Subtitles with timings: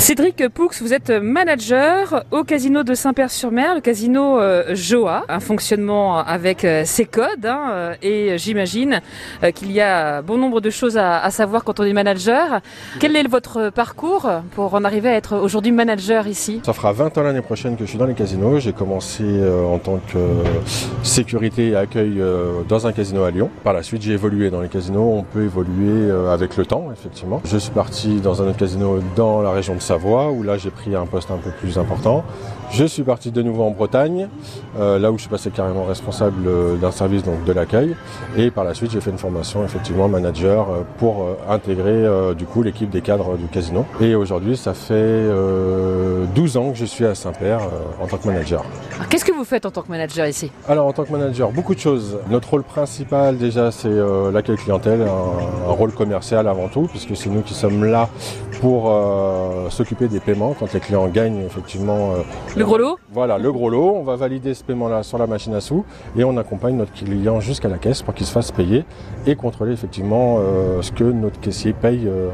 [0.00, 6.20] Cédric Poux, vous êtes manager au casino de Saint-Père-sur-Mer, le casino euh, Joa, un fonctionnement
[6.20, 9.02] avec euh, ses codes hein, euh, et j'imagine
[9.54, 12.60] qu'il y a bon nombre de choses à, savoir quand on est manager.
[12.98, 16.62] Quel est votre parcours pour en arriver à être aujourd'hui manager ici?
[16.64, 18.58] Ça fera 20 ans l'année prochaine que je suis dans les casinos.
[18.58, 20.18] J'ai commencé en tant que
[21.02, 22.22] sécurité et accueil
[22.68, 23.50] dans un casino à Lyon.
[23.64, 25.12] Par la suite, j'ai évolué dans les casinos.
[25.18, 27.42] On peut évoluer avec le temps, effectivement.
[27.44, 30.70] Je suis parti dans un autre casino dans la région de Savoie, où là j'ai
[30.70, 32.22] pris un poste un peu plus important.
[32.70, 34.28] Je suis parti de nouveau en Bretagne,
[34.78, 37.96] euh, là où je suis passé carrément responsable euh, d'un service donc, de l'accueil.
[38.36, 42.62] Et par la suite, j'ai fait une formation effectivement manager euh, pour intégrer du coup
[42.62, 43.84] l'équipe des cadres du casino.
[44.00, 45.28] Et aujourd'hui, ça fait
[46.34, 47.60] 12 ans que je suis à Saint-Père
[48.00, 48.64] en tant que manager.
[49.08, 50.52] Qu'est-ce que vous faites en tant que manager ici?
[50.68, 52.18] Alors en tant que manager, beaucoup de choses.
[52.30, 53.90] Notre rôle principal déjà, c'est
[54.32, 58.08] l'accueil clientèle, un, rôle commercial avant tout, puisque c'est nous qui sommes là
[58.60, 58.90] pour
[59.80, 62.12] s'occuper des paiements quand les clients gagnent effectivement
[62.54, 63.94] le gros lot Voilà, le gros lot.
[63.96, 65.86] On va valider ce paiement-là sur la machine à sous
[66.18, 68.84] et on accompagne notre client jusqu'à la caisse pour qu'il se fasse payer
[69.26, 72.28] et contrôler effectivement euh, ce que notre caissier paye euh,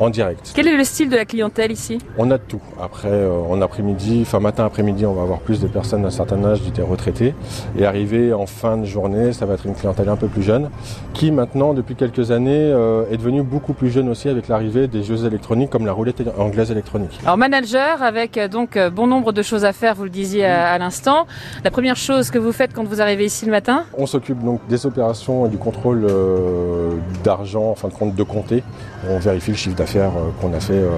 [0.00, 0.52] en direct.
[0.56, 1.98] Quel est le style de la clientèle ici?
[2.16, 2.60] On a de tout.
[2.82, 6.44] Après, euh, en après-midi, enfin matin après-midi, on va avoir plus de personnes d'un certain
[6.44, 7.32] âge, des retraités.
[7.78, 10.68] Et arrivé en fin de journée, ça va être une clientèle un peu plus jeune,
[11.14, 12.74] qui maintenant, depuis quelques années,
[13.10, 16.70] est devenue beaucoup plus jeune aussi avec l'arrivée des jeux électroniques comme la roulette anglaise
[16.70, 16.87] électronique.
[17.24, 21.26] Alors manager avec donc bon nombre de choses à faire, vous le disiez à, l'instant.
[21.64, 23.84] La première chose que vous faites quand vous arrivez ici le matin?
[23.96, 26.90] On s'occupe donc des opérations et du contrôle euh,
[27.24, 28.62] d'argent, en fin de compte de compter.
[29.08, 30.90] On vérifie le chiffre d'affaires euh, qu'on a fait euh,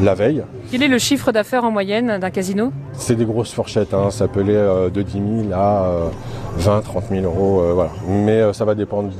[0.00, 0.42] la veille.
[0.70, 2.72] Quel est le chiffre d'affaires en moyenne d'un casino?
[2.92, 4.10] C'est des grosses fourchettes, hein.
[4.10, 5.12] ça peut aller de 10
[5.48, 6.10] 000 à
[6.56, 7.62] 20, 30 000 euros.
[7.74, 7.90] voilà.
[8.08, 9.10] Mais ça va dépendre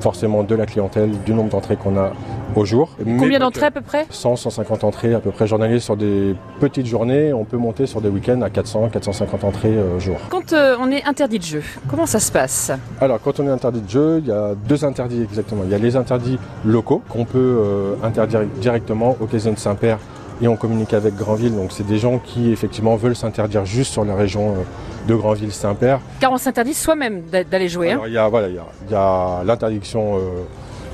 [0.00, 2.12] forcément de la clientèle, du nombre d'entrées qu'on a
[2.54, 2.90] au jour.
[3.18, 4.06] Combien d'entrées à peu près?
[4.10, 7.32] 100, 150 entrées à peu près journaliers sur des petites journées.
[7.32, 10.16] On peut monter sur des week-ends à 400, 450 entrées au jour.
[10.30, 12.72] Quand euh, on est interdit de jeu, comment ça se passe?
[13.00, 15.62] Alors quand on est interdit de jeu, il y a deux interdits exactement.
[15.64, 19.98] Il y a les interdits locaux qu'on peut euh, interdire directement au Casino de Saint-Père
[20.40, 21.54] et on communique avec Granville.
[21.54, 26.00] Donc c'est des gens qui effectivement veulent s'interdire juste sur la région euh, de Granville-Saint-Père.
[26.20, 27.92] Car on s'interdit soi-même d'aller jouer.
[27.92, 28.00] Hein.
[28.06, 28.54] il y a, voilà, il
[28.90, 30.18] y a, l'interdiction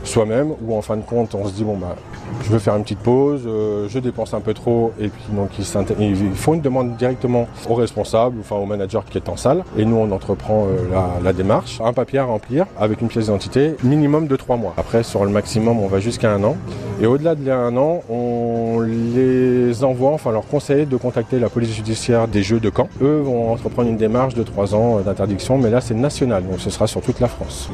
[0.04, 1.96] soi-même, ou en fin de compte, on se dit, bon, bah,
[2.42, 5.50] je veux faire une petite pause, euh, je dépense un peu trop, et puis donc
[5.58, 9.84] ils, font une demande directement au responsable, enfin au manager qui est en salle, et
[9.84, 14.26] nous on entreprend euh, la, démarche, un papier à remplir avec une pièce d'identité, minimum
[14.26, 14.74] de trois mois.
[14.76, 16.56] Après, sur le maximum, on va jusqu'à un an,
[17.00, 19.31] et au-delà de un an, on les
[19.84, 22.88] envoie, enfin leur conseille de contacter la police judiciaire des Jeux de Caen.
[23.00, 26.70] Eux vont entreprendre une démarche de trois ans d'interdiction, mais là c'est national, donc ce
[26.70, 27.70] sera sur toute la France.